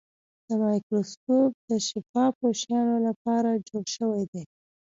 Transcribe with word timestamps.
دا 0.45 0.53
مایکروسکوپ 0.61 1.51
د 1.69 1.71
شفافو 1.87 2.45
شیانو 2.61 2.97
لپاره 3.07 3.61
جوړ 3.67 3.83
شوی 3.95 4.23
دی. 4.31 4.43